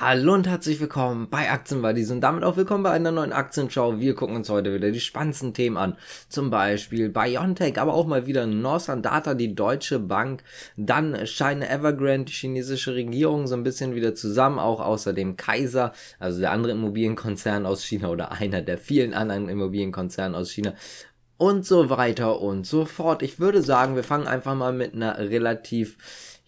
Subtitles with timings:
[0.00, 3.98] Hallo und herzlich willkommen bei Aktienbuddies und damit auch willkommen bei einer neuen Aktienschau.
[3.98, 5.96] Wir gucken uns heute wieder die spannendsten Themen an.
[6.28, 10.44] Zum Beispiel Biontech, aber auch mal wieder Northern Data, die Deutsche Bank.
[10.76, 14.60] Dann scheinen Evergrande, die chinesische Regierung, so ein bisschen wieder zusammen.
[14.60, 20.36] Auch außerdem Kaiser, also der andere Immobilienkonzern aus China oder einer der vielen anderen Immobilienkonzerne
[20.36, 20.74] aus China
[21.38, 23.22] und so weiter und so fort.
[23.22, 25.96] Ich würde sagen, wir fangen einfach mal mit einer relativ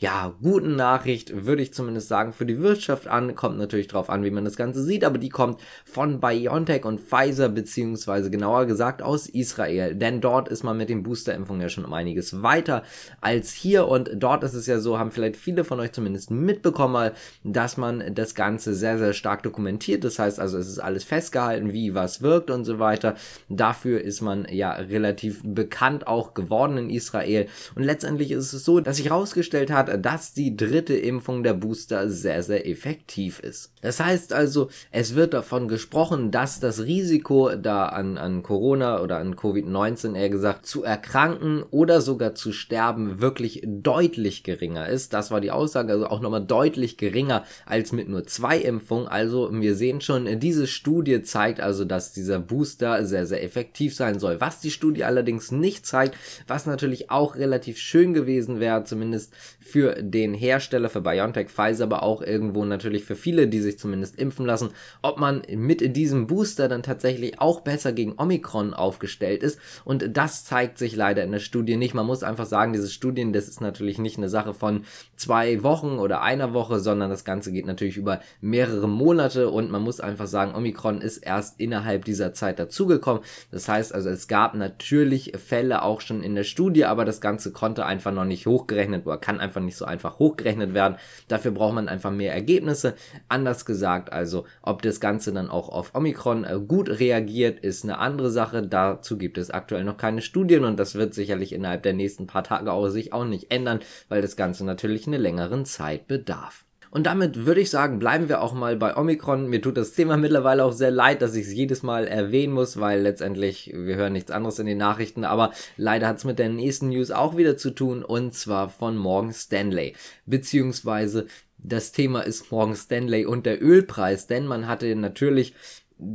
[0.00, 3.34] ja, guten Nachricht, würde ich zumindest sagen, für die Wirtschaft an.
[3.34, 7.02] Kommt natürlich drauf an, wie man das Ganze sieht, aber die kommt von BioNTech und
[7.02, 9.94] Pfizer, beziehungsweise genauer gesagt aus Israel.
[9.94, 12.82] Denn dort ist man mit den Boosterimpfungen ja schon um einiges weiter
[13.20, 17.10] als hier und dort ist es ja so, haben vielleicht viele von euch zumindest mitbekommen,
[17.44, 20.02] dass man das Ganze sehr, sehr stark dokumentiert.
[20.04, 23.16] Das heißt also, es ist alles festgehalten, wie was wirkt und so weiter.
[23.50, 27.48] Dafür ist man ja relativ bekannt auch geworden in Israel.
[27.74, 32.10] Und letztendlich ist es so, dass sich herausgestellt hat, dass die dritte Impfung der Booster
[32.10, 33.72] sehr, sehr effektiv ist.
[33.80, 39.18] Das heißt also, es wird davon gesprochen, dass das Risiko da an, an Corona oder
[39.18, 45.12] an Covid-19 eher gesagt zu erkranken oder sogar zu sterben wirklich deutlich geringer ist.
[45.12, 49.08] Das war die Aussage, also auch nochmal deutlich geringer als mit nur zwei Impfungen.
[49.08, 54.18] Also wir sehen schon, diese Studie zeigt also, dass dieser Booster sehr, sehr effektiv sein
[54.18, 54.40] soll.
[54.40, 59.79] Was die Studie allerdings nicht zeigt, was natürlich auch relativ schön gewesen wäre, zumindest für
[59.88, 64.46] den Hersteller, für BioNTech, Pfizer, aber auch irgendwo natürlich für viele, die sich zumindest impfen
[64.46, 64.70] lassen,
[65.02, 69.58] ob man mit diesem Booster dann tatsächlich auch besser gegen Omikron aufgestellt ist.
[69.84, 71.94] Und das zeigt sich leider in der Studie nicht.
[71.94, 74.84] Man muss einfach sagen, diese Studien, das ist natürlich nicht eine Sache von
[75.16, 79.82] zwei Wochen oder einer Woche, sondern das Ganze geht natürlich über mehrere Monate und man
[79.82, 83.22] muss einfach sagen, Omikron ist erst innerhalb dieser Zeit dazugekommen.
[83.50, 87.52] Das heißt also, es gab natürlich Fälle auch schon in der Studie, aber das Ganze
[87.52, 90.96] konnte einfach noch nicht hochgerechnet oder kann einfach nicht so einfach hochgerechnet werden.
[91.28, 92.94] Dafür braucht man einfach mehr Ergebnisse.
[93.28, 97.98] Anders gesagt, also ob das Ganze dann auch auf Omikron äh, gut reagiert, ist eine
[97.98, 98.66] andere Sache.
[98.66, 102.44] Dazu gibt es aktuell noch keine Studien und das wird sicherlich innerhalb der nächsten paar
[102.44, 106.64] Tage auch sich auch nicht ändern, weil das Ganze natürlich eine längeren Zeit bedarf.
[106.90, 109.48] Und damit würde ich sagen, bleiben wir auch mal bei Omikron.
[109.48, 112.80] Mir tut das Thema mittlerweile auch sehr leid, dass ich es jedes Mal erwähnen muss,
[112.80, 115.24] weil letztendlich wir hören nichts anderes in den Nachrichten.
[115.24, 118.96] Aber leider hat es mit der nächsten News auch wieder zu tun und zwar von
[118.96, 119.94] Morgan Stanley.
[120.26, 121.26] Beziehungsweise
[121.58, 125.54] das Thema ist Morgan Stanley und der Ölpreis, denn man hatte natürlich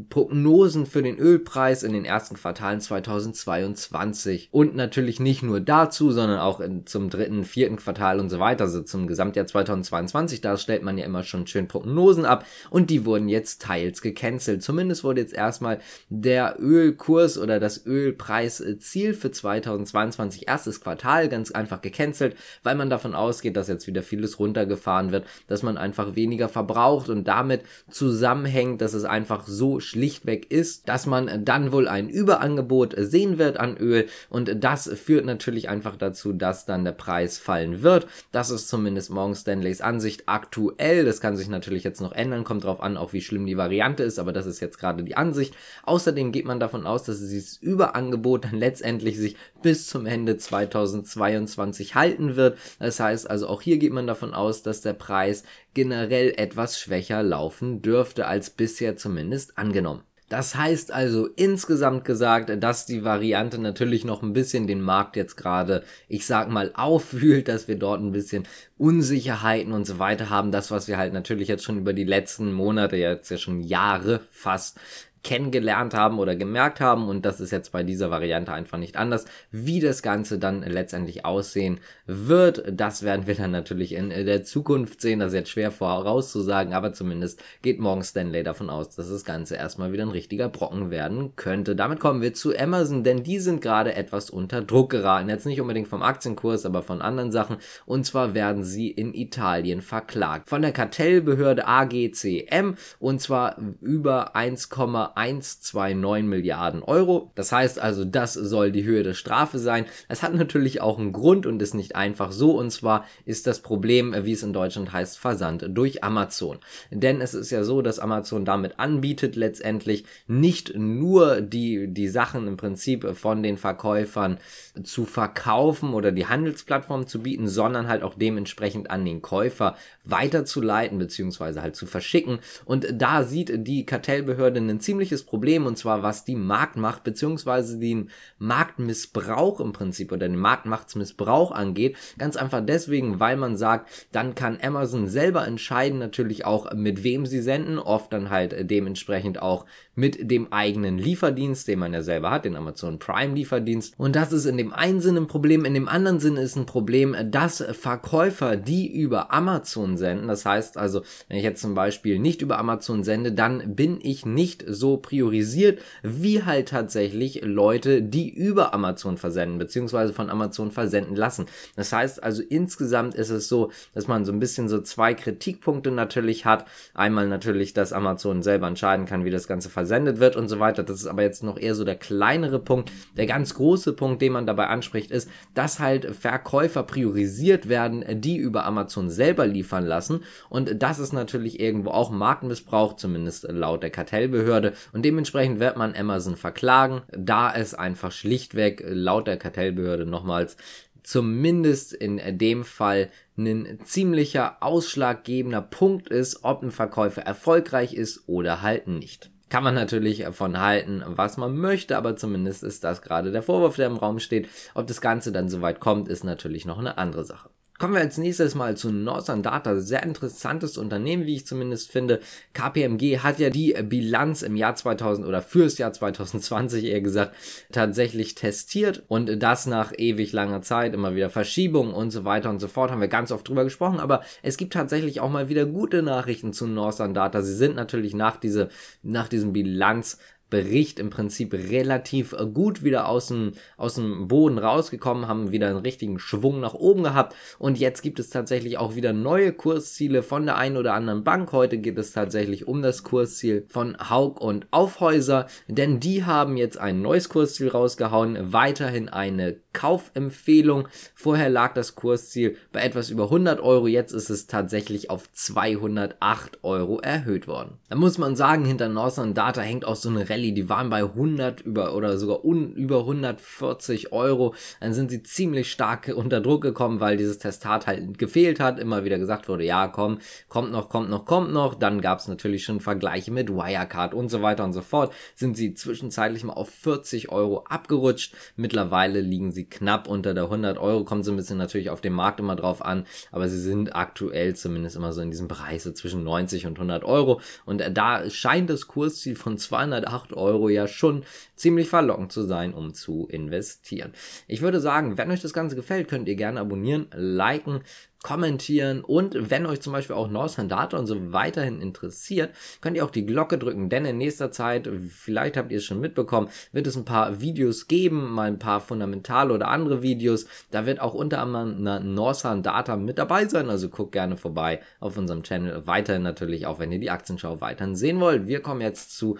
[0.10, 6.40] Prognosen für den Ölpreis in den ersten Quartalen 2022 und natürlich nicht nur dazu, sondern
[6.40, 10.84] auch in, zum dritten, vierten Quartal und so weiter, also zum Gesamtjahr 2022, da stellt
[10.84, 12.46] man ja immer schon schön Prognosen ab.
[12.70, 14.64] Und die wurden jetzt teils gecancelt.
[14.64, 15.80] Zumindest wurde jetzt erstmal
[16.10, 23.16] der Ölkurs oder das Ölpreisziel für 2022 erstes Quartal ganz einfach gecancelt, weil man davon
[23.16, 28.82] ausgeht, dass jetzt wieder vieles runtergefahren wird, dass man einfach weniger verbraucht und damit zusammenhängt,
[28.82, 33.78] dass es einfach so schlichtweg ist, dass man dann wohl ein Überangebot sehen wird an
[33.78, 38.08] Öl und das führt natürlich einfach dazu, dass dann der Preis fallen wird.
[38.32, 41.06] Das ist zumindest Morgan Stanleys Ansicht aktuell.
[41.06, 44.04] Das kann sich natürlich jetzt noch ändern, kommt drauf an, auch wie schlimm die Variante
[44.04, 45.54] ist, aber das ist jetzt gerade die Ansicht.
[45.84, 51.96] Außerdem geht man davon aus, dass dieses Überangebot dann letztendlich sich bis zum Ende 2022
[51.96, 52.58] halten wird.
[52.80, 55.44] Das heißt also auch hier geht man davon aus, dass der Preis
[55.76, 60.02] generell etwas schwächer laufen dürfte als bisher zumindest angenommen.
[60.28, 65.36] Das heißt also insgesamt gesagt, dass die Variante natürlich noch ein bisschen den Markt jetzt
[65.36, 68.48] gerade, ich sag mal, auffühlt, dass wir dort ein bisschen
[68.78, 70.52] Unsicherheiten und so weiter haben.
[70.52, 74.22] Das, was wir halt natürlich jetzt schon über die letzten Monate, jetzt ja schon Jahre
[74.32, 74.80] fast
[75.26, 79.26] kennengelernt haben oder gemerkt haben und das ist jetzt bei dieser Variante einfach nicht anders.
[79.52, 85.02] Wie das Ganze dann letztendlich aussehen wird, das werden wir dann natürlich in der Zukunft
[85.02, 85.20] sehen.
[85.20, 89.56] Das ist jetzt schwer vorauszusagen, aber zumindest geht morgen Stanley davon aus, dass das Ganze
[89.56, 91.76] erstmal wieder ein richtiger Brocken werden könnte.
[91.76, 95.28] Damit kommen wir zu Amazon, denn die sind gerade etwas unter Druck geraten.
[95.28, 97.58] Jetzt nicht unbedingt vom Aktienkurs, aber von anderen Sachen.
[97.88, 100.50] Und zwar werden sie in Italien verklagt.
[100.50, 107.32] Von der Kartellbehörde AGCM und zwar über 1,1 1,129 Milliarden Euro.
[107.36, 109.86] Das heißt also, das soll die Höhe der Strafe sein.
[110.08, 112.58] Es hat natürlich auch einen Grund und ist nicht einfach so.
[112.58, 116.60] Und zwar ist das Problem, wie es in Deutschland heißt, Versand durch Amazon.
[116.92, 122.48] Denn es ist ja so, dass Amazon damit anbietet, letztendlich nicht nur die, die Sachen
[122.48, 124.38] im Prinzip von den Verkäufern
[124.84, 130.98] zu verkaufen oder die Handelsplattform zu bieten, sondern halt auch dementsprechend an den Käufer weiterzuleiten,
[130.98, 132.40] beziehungsweise halt zu verschicken.
[132.66, 137.78] Und da sieht die Kartellbehörde einen ziemlich ziemliches Problem und zwar was die Marktmacht beziehungsweise
[137.78, 138.10] den
[138.40, 141.96] Marktmissbrauch im Prinzip oder den Marktmachtsmissbrauch angeht.
[142.18, 147.26] Ganz einfach deswegen, weil man sagt, dann kann Amazon selber entscheiden natürlich auch mit wem
[147.26, 149.66] sie senden, oft dann halt dementsprechend auch
[149.96, 153.94] mit dem eigenen Lieferdienst, den man ja selber hat, den Amazon Prime Lieferdienst.
[153.98, 156.66] Und das ist in dem einen Sinne ein Problem, in dem anderen Sinne ist ein
[156.66, 162.20] Problem, dass Verkäufer, die über Amazon senden, das heißt also, wenn ich jetzt zum Beispiel
[162.20, 168.30] nicht über Amazon sende, dann bin ich nicht so priorisiert wie halt tatsächlich Leute, die
[168.30, 171.46] über Amazon versenden, beziehungsweise von Amazon versenden lassen.
[171.76, 175.92] Das heißt also, insgesamt ist es so, dass man so ein bisschen so zwei Kritikpunkte
[175.92, 176.66] natürlich hat.
[176.94, 180.84] Einmal natürlich, dass Amazon selber entscheiden kann, wie das Ganze versendet wird und so weiter.
[180.84, 182.92] Das ist aber jetzt noch eher so der kleinere Punkt.
[183.18, 188.38] Der ganz große Punkt, den man dabei anspricht, ist, dass halt Verkäufer priorisiert werden, die
[188.38, 190.22] über Amazon selber liefern lassen.
[190.50, 194.74] Und das ist natürlich irgendwo auch Marktmissbrauch, zumindest laut der Kartellbehörde.
[194.94, 200.58] Und dementsprechend wird man Amazon verklagen, da es einfach schlichtweg laut der Kartellbehörde nochmals
[201.06, 208.62] zumindest in dem Fall ein ziemlicher ausschlaggebender Punkt ist, ob ein Verkäufer erfolgreich ist oder
[208.62, 209.30] halt nicht.
[209.50, 213.76] Kann man natürlich davon halten, was man möchte, aber zumindest ist das gerade der Vorwurf,
[213.76, 214.50] der im Raum steht.
[214.74, 217.50] Ob das Ganze dann soweit kommt, ist natürlich noch eine andere Sache.
[217.78, 219.82] Kommen wir als nächstes mal zu Northern Data.
[219.82, 222.22] Sehr interessantes Unternehmen, wie ich zumindest finde.
[222.54, 227.36] KPMG hat ja die Bilanz im Jahr 2000 oder fürs Jahr 2020 eher gesagt
[227.74, 232.60] tatsächlich testiert und das nach ewig langer Zeit, immer wieder Verschiebungen und so weiter und
[232.60, 232.92] so fort.
[232.92, 236.54] Haben wir ganz oft drüber gesprochen, aber es gibt tatsächlich auch mal wieder gute Nachrichten
[236.54, 237.42] zu Northern Data.
[237.42, 238.70] Sie sind natürlich nach diese,
[239.04, 240.18] nach diesem Bilanz
[240.50, 245.68] Bericht im Prinzip relativ äh, gut wieder aus dem, aus dem Boden rausgekommen, haben wieder
[245.68, 250.24] einen richtigen Schwung nach oben gehabt und jetzt gibt es tatsächlich auch wieder neue Kursziele
[250.24, 251.52] von der einen oder anderen Bank.
[251.52, 256.78] Heute geht es tatsächlich um das Kursziel von Haug und Aufhäuser, denn die haben jetzt
[256.78, 260.88] ein neues Kursziel rausgehauen, weiterhin eine Kaufempfehlung.
[261.16, 266.64] Vorher lag das Kursziel bei etwas über 100 Euro, jetzt ist es tatsächlich auf 208
[266.64, 267.80] Euro erhöht worden.
[267.90, 271.00] Da muss man sagen, hinter Northern Data hängt auch so eine Rallye, die waren bei
[271.00, 274.54] 100 über oder sogar un, über 140 Euro.
[274.82, 278.80] Dann sind sie ziemlich stark unter Druck gekommen, weil dieses Testat halt gefehlt hat.
[278.80, 281.76] Immer wieder gesagt wurde, ja, komm, kommt noch, kommt noch, kommt noch.
[281.76, 285.14] Dann gab es natürlich schon Vergleiche mit Wirecard und so weiter und so fort.
[285.36, 288.36] Sind sie zwischenzeitlich mal auf 40 Euro abgerutscht.
[288.56, 291.06] Mittlerweile liegen sie knapp unter der 100 Euro.
[291.06, 294.56] Kommt so ein bisschen natürlich auf den Markt immer drauf an, aber sie sind aktuell
[294.56, 297.40] zumindest immer so in diesem Bereich so zwischen 90 und 100 Euro.
[297.66, 301.24] Und da scheint das Kursziel von 208 8 Euro ja schon
[301.56, 304.14] ziemlich verlockend zu sein, um zu investieren.
[304.48, 307.82] Ich würde sagen, wenn euch das Ganze gefällt, könnt ihr gerne abonnieren, liken,
[308.24, 313.06] kommentieren und wenn euch zum Beispiel auch Northern Data und so weiterhin interessiert, könnt ihr
[313.06, 316.88] auch die Glocke drücken, denn in nächster Zeit, vielleicht habt ihr es schon mitbekommen, wird
[316.88, 320.48] es ein paar Videos geben, mal ein paar fundamentale oder andere Videos.
[320.72, 321.84] Da wird auch unter anderem
[322.16, 325.86] Northern Data mit dabei sein, also guckt gerne vorbei auf unserem Channel.
[325.86, 328.48] Weiterhin natürlich auch, wenn ihr die Aktienschau weiterhin sehen wollt.
[328.48, 329.38] Wir kommen jetzt zu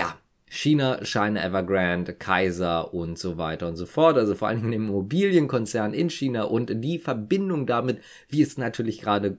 [0.00, 0.16] ja,
[0.48, 4.16] China, China Evergrande, Kaiser und so weiter und so fort.
[4.16, 9.00] Also vor allen Dingen im Immobilienkonzern in China und die Verbindung damit, wie es natürlich
[9.00, 9.36] gerade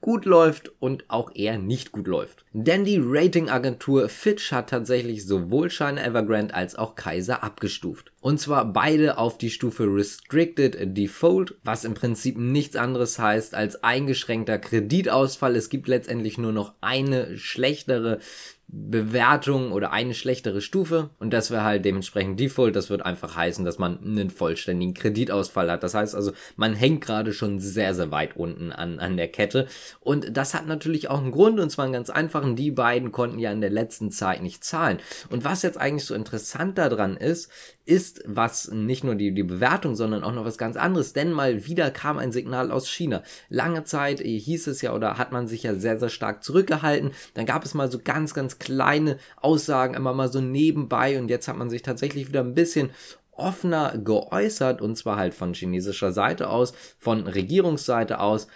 [0.00, 2.46] gut läuft und auch eher nicht gut läuft.
[2.54, 8.10] Denn die Ratingagentur Fitch hat tatsächlich sowohl China Evergrande als auch Kaiser abgestuft.
[8.20, 13.82] Und zwar beide auf die Stufe Restricted Default, was im Prinzip nichts anderes heißt als
[13.82, 15.56] eingeschränkter Kreditausfall.
[15.56, 18.18] Es gibt letztendlich nur noch eine schlechtere
[18.72, 22.76] Bewertung oder eine schlechtere Stufe und das wäre halt dementsprechend Default.
[22.76, 25.82] Das wird einfach heißen, dass man einen vollständigen Kreditausfall hat.
[25.82, 29.66] Das heißt also, man hängt gerade schon sehr, sehr weit unten an, an der Kette
[30.00, 32.54] und das hat natürlich auch einen Grund und zwar einen ganz einfachen.
[32.54, 34.98] Die beiden konnten ja in der letzten Zeit nicht zahlen.
[35.30, 37.50] Und was jetzt eigentlich so interessant daran ist,
[37.86, 41.66] ist, was nicht nur die, die Bewertung, sondern auch noch was ganz anderes, denn mal
[41.66, 43.22] wieder kam ein Signal aus China.
[43.48, 47.12] Lange Zeit hieß es ja oder hat man sich ja sehr, sehr stark zurückgehalten.
[47.34, 51.48] Dann gab es mal so ganz, ganz kleine Aussagen, immer mal so nebenbei und jetzt
[51.48, 52.90] hat man sich tatsächlich wieder ein bisschen
[53.40, 58.48] offener geäußert und zwar halt von chinesischer Seite aus, von Regierungsseite aus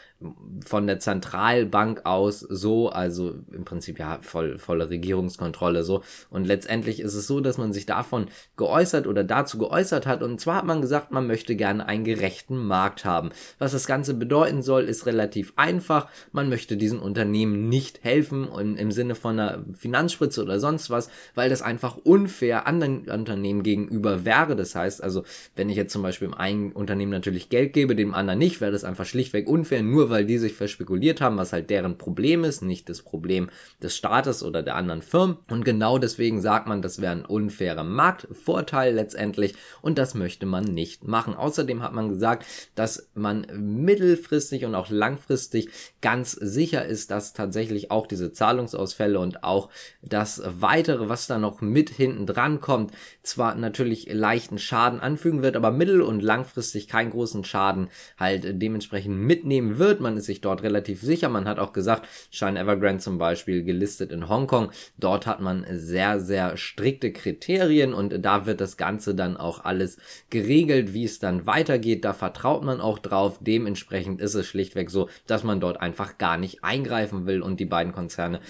[0.64, 6.02] von der Zentralbank aus so, also im Prinzip ja voll, volle Regierungskontrolle so.
[6.30, 10.22] Und letztendlich ist es so, dass man sich davon geäußert oder dazu geäußert hat.
[10.22, 13.30] Und zwar hat man gesagt, man möchte gerne einen gerechten Markt haben.
[13.58, 16.08] Was das Ganze bedeuten soll, ist relativ einfach.
[16.32, 21.10] Man möchte diesen Unternehmen nicht helfen und im Sinne von einer Finanzspritze oder sonst was,
[21.34, 24.56] weil das einfach unfair anderen Unternehmen gegenüber wäre.
[24.56, 25.24] Das heißt also,
[25.56, 28.72] wenn ich jetzt zum Beispiel im einen Unternehmen natürlich Geld gebe, dem anderen nicht, wäre
[28.72, 32.62] das einfach schlichtweg unfair, nur weil die sich verspekuliert haben, was halt deren Problem ist,
[32.62, 33.50] nicht das Problem
[33.82, 35.38] des Staates oder der anderen Firmen.
[35.50, 40.62] Und genau deswegen sagt man, das wäre ein unfairer Marktvorteil letztendlich und das möchte man
[40.62, 41.34] nicht machen.
[41.34, 45.68] Außerdem hat man gesagt, dass man mittelfristig und auch langfristig
[46.00, 49.68] ganz sicher ist, dass tatsächlich auch diese Zahlungsausfälle und auch
[50.00, 52.92] das weitere, was da noch mit hinten dran kommt,
[53.24, 59.16] zwar natürlich leichten Schaden anfügen wird, aber mittel- und langfristig keinen großen Schaden halt dementsprechend
[59.16, 59.93] mitnehmen wird.
[60.00, 61.28] Man ist sich dort relativ sicher.
[61.28, 64.70] Man hat auch gesagt, Shine Evergrande zum Beispiel gelistet in Hongkong.
[64.98, 69.98] Dort hat man sehr, sehr strikte Kriterien und da wird das Ganze dann auch alles
[70.30, 72.04] geregelt, wie es dann weitergeht.
[72.04, 73.38] Da vertraut man auch drauf.
[73.40, 77.66] Dementsprechend ist es schlichtweg so, dass man dort einfach gar nicht eingreifen will und die
[77.66, 78.40] beiden Konzerne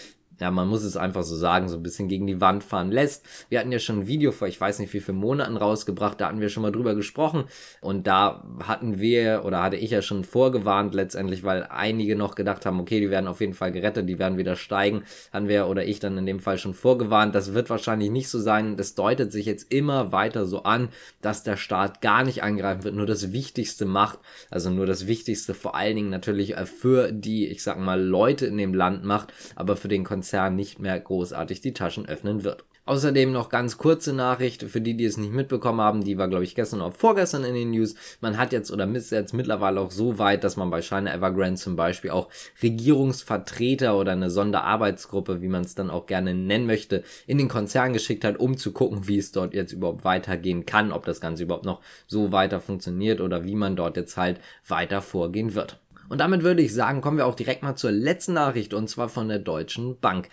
[0.40, 3.24] ja, man muss es einfach so sagen, so ein bisschen gegen die Wand fahren lässt.
[3.48, 6.28] Wir hatten ja schon ein Video vor, ich weiß nicht wie viele Monaten rausgebracht, da
[6.28, 7.44] hatten wir schon mal drüber gesprochen
[7.80, 12.66] und da hatten wir oder hatte ich ja schon vorgewarnt letztendlich, weil einige noch gedacht
[12.66, 15.84] haben, okay, die werden auf jeden Fall gerettet, die werden wieder steigen, haben wir oder
[15.84, 17.34] ich dann in dem Fall schon vorgewarnt.
[17.34, 18.76] Das wird wahrscheinlich nicht so sein.
[18.76, 20.88] Das deutet sich jetzt immer weiter so an,
[21.20, 24.18] dass der Staat gar nicht eingreifen wird, nur das Wichtigste macht,
[24.50, 28.46] also nur das Wichtigste vor allen Dingen natürlich äh, für die, ich sag mal, Leute
[28.46, 32.45] in dem Land macht, aber für den Konzern Konzern nicht mehr großartig die Taschen öffnen
[32.45, 32.64] wird.
[32.87, 36.45] Außerdem noch ganz kurze Nachricht für die, die es nicht mitbekommen haben, die war glaube
[36.45, 37.95] ich gestern oder vorgestern in den News.
[38.23, 41.61] Man hat jetzt oder ist jetzt mittlerweile auch so weit, dass man bei China Evergrande
[41.61, 42.31] zum Beispiel auch
[42.62, 47.93] Regierungsvertreter oder eine Sonderarbeitsgruppe, wie man es dann auch gerne nennen möchte, in den Konzern
[47.93, 51.43] geschickt hat, um zu gucken, wie es dort jetzt überhaupt weitergehen kann, ob das Ganze
[51.43, 55.78] überhaupt noch so weiter funktioniert oder wie man dort jetzt halt weiter vorgehen wird.
[56.08, 59.08] Und damit würde ich sagen, kommen wir auch direkt mal zur letzten Nachricht und zwar
[59.08, 60.28] von der Deutschen Bank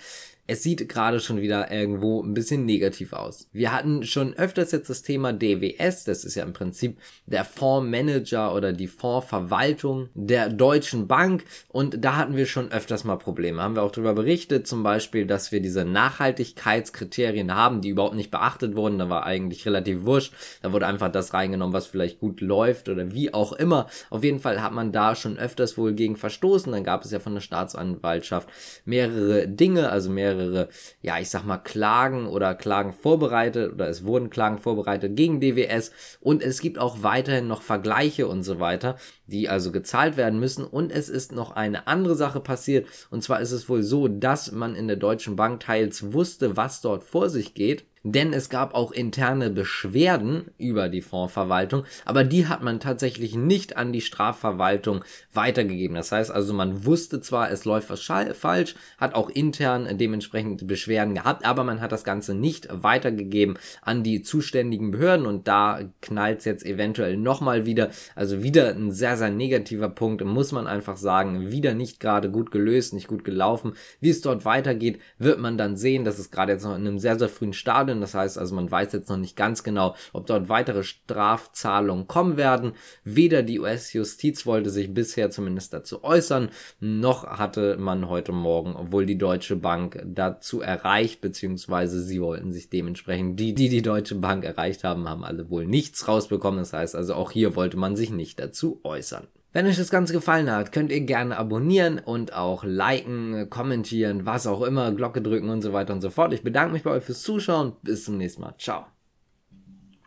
[0.52, 3.48] es sieht gerade schon wieder irgendwo ein bisschen negativ aus.
[3.54, 8.54] Wir hatten schon öfters jetzt das Thema DWS, das ist ja im Prinzip der Fondsmanager
[8.54, 13.62] oder die Fondsverwaltung der Deutschen Bank und da hatten wir schon öfters mal Probleme.
[13.62, 18.30] Haben wir auch darüber berichtet, zum Beispiel, dass wir diese Nachhaltigkeitskriterien haben, die überhaupt nicht
[18.30, 19.00] beachtet wurden.
[19.00, 20.34] Da war eigentlich relativ wurscht.
[20.62, 23.88] Da wurde einfach das reingenommen, was vielleicht gut läuft oder wie auch immer.
[24.10, 26.74] Auf jeden Fall hat man da schon öfters wohl gegen verstoßen.
[26.74, 28.50] Dann gab es ja von der Staatsanwaltschaft
[28.84, 30.70] mehrere Dinge, also mehrere mehrere,
[31.02, 35.92] ja, ich sag mal, Klagen oder Klagen vorbereitet oder es wurden Klagen vorbereitet gegen DWS
[36.20, 40.66] und es gibt auch weiterhin noch Vergleiche und so weiter, die also gezahlt werden müssen.
[40.66, 42.88] Und es ist noch eine andere Sache passiert.
[43.10, 46.82] Und zwar ist es wohl so, dass man in der Deutschen Bank teils wusste, was
[46.82, 52.48] dort vor sich geht denn es gab auch interne Beschwerden über die Fondsverwaltung, aber die
[52.48, 55.04] hat man tatsächlich nicht an die Strafverwaltung
[55.34, 55.96] weitergegeben.
[55.96, 58.02] Das heißt also, man wusste zwar, es läuft was
[58.34, 64.04] falsch, hat auch intern dementsprechend Beschwerden gehabt, aber man hat das Ganze nicht weitergegeben an
[64.04, 67.92] die zuständigen Behörden und da knallt es jetzt eventuell nochmal wieder.
[68.16, 72.52] Also wieder ein sehr, sehr negativer Punkt, muss man einfach sagen, wieder nicht gerade gut
[72.52, 73.74] gelöst, nicht gut gelaufen.
[74.00, 76.04] Wie es dort weitergeht, wird man dann sehen.
[76.04, 78.02] Das ist gerade jetzt noch in einem sehr, sehr frühen Stadium Stadien.
[78.02, 82.38] Das heißt also, man weiß jetzt noch nicht ganz genau, ob dort weitere Strafzahlungen kommen
[82.38, 82.74] werden.
[83.04, 89.06] Weder die US-Justiz wollte sich bisher zumindest dazu äußern, noch hatte man heute Morgen, obwohl
[89.06, 94.44] die Deutsche Bank dazu erreicht, beziehungsweise sie wollten sich dementsprechend, die, die die Deutsche Bank
[94.44, 96.60] erreicht haben, haben alle wohl nichts rausbekommen.
[96.60, 99.28] Das heißt also, auch hier wollte man sich nicht dazu äußern.
[99.54, 104.48] Wenn euch das Ganze gefallen hat, könnt ihr gerne abonnieren und auch liken, kommentieren, was
[104.48, 106.34] auch immer, Glocke drücken und so weiter und so fort.
[106.34, 107.74] Ich bedanke mich bei euch fürs Zuschauen.
[107.82, 108.56] Bis zum nächsten Mal.
[108.58, 108.86] Ciao.